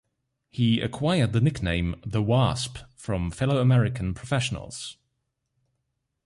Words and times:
He 0.49 0.81
acquired 0.81 1.31
the 1.31 1.39
nickname 1.41 1.93
"the 2.03 2.23
wasp" 2.23 2.79
from 2.95 3.29
fellow 3.29 3.59
American 3.61 4.15
professionals. 4.15 4.97